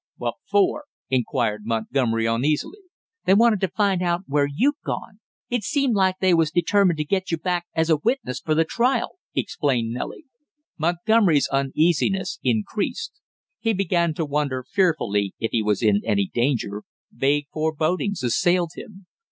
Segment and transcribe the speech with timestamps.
[0.17, 2.79] "What for?" inquired Montgomery uneasily.
[3.25, 7.03] "They wanted to find out where you'd gone; it seemed like they was determined to
[7.05, 10.25] get you back as a witness for the trial," explained Nellie.
[10.75, 13.21] Montgomery's uneasiness increased.
[13.59, 16.81] He began to wonder fearfully if he was in any danger,
[17.11, 19.05] vague forebodings assailed him.